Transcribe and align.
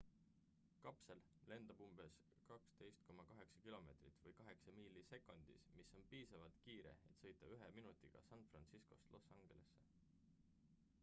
kapsel 0.83 1.19
lendab 1.49 1.81
umbes 1.87 2.15
12,8 2.45 3.59
km 3.65 3.91
või 4.23 4.33
8 4.45 4.73
miili 4.79 5.05
sekundis 5.11 5.67
mis 5.77 5.93
on 6.01 6.09
piisavalt 6.15 6.59
kiire 6.65 6.97
et 7.11 7.21
sõita 7.23 7.53
ühe 7.59 7.71
minutiga 7.79 8.25
san 8.31 8.49
franciscost 8.55 9.15
los 9.17 9.31
angelesse 9.37 9.87